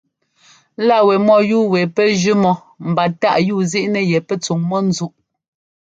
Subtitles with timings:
[0.87, 2.51] Lá wɛ mɔ́yúu wɛ pɛ́ jʉ́ mɔ
[2.89, 5.17] mba táꞌ yúuzíꞌnɛ yɛ pɛ́ tsuŋnɛ́ ńzúꞌ.